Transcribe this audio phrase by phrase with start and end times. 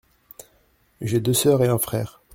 [0.99, 2.23] J’ai deux sœurs et un frère.